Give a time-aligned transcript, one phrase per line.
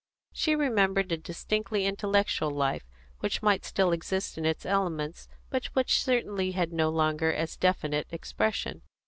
[0.33, 6.01] She remembered a distinctly intellectual life, which might still exist in its elements, but which
[6.03, 8.81] certainly no longer had as definite expression.